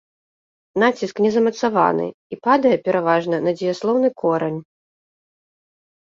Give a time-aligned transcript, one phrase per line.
[0.83, 2.07] Націск не замацаваны,
[2.37, 4.59] і падае, пераважна, на дзеяслоўны корань.